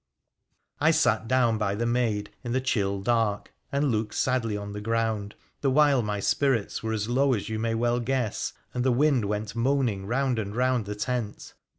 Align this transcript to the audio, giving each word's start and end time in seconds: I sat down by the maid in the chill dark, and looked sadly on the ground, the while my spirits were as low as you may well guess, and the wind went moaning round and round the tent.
I 0.79 0.89
sat 0.89 1.27
down 1.27 1.59
by 1.59 1.75
the 1.75 1.85
maid 1.85 2.31
in 2.43 2.53
the 2.53 2.59
chill 2.59 3.01
dark, 3.01 3.53
and 3.71 3.91
looked 3.91 4.15
sadly 4.15 4.57
on 4.57 4.73
the 4.73 4.81
ground, 4.81 5.35
the 5.59 5.69
while 5.69 6.01
my 6.01 6.19
spirits 6.19 6.81
were 6.81 6.91
as 6.91 7.07
low 7.07 7.35
as 7.35 7.49
you 7.49 7.59
may 7.59 7.75
well 7.75 7.99
guess, 7.99 8.53
and 8.73 8.83
the 8.83 8.91
wind 8.91 9.25
went 9.25 9.55
moaning 9.55 10.07
round 10.07 10.39
and 10.39 10.55
round 10.55 10.85
the 10.87 10.95
tent. 10.95 11.53